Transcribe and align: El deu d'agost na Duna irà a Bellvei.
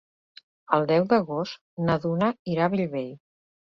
El 0.77 0.87
deu 0.93 1.05
d'agost 1.13 1.63
na 1.87 2.01
Duna 2.09 2.35
irà 2.57 2.69
a 2.71 2.75
Bellvei. 2.79 3.11